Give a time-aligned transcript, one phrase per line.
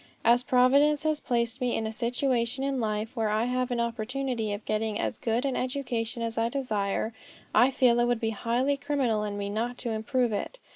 [0.25, 4.51] As Providence has placed me in a situation in life where I have an opportunity
[4.51, 7.13] of getting as good an education as I desire,
[7.53, 10.57] I feel it would be highly criminal in me not to improve it.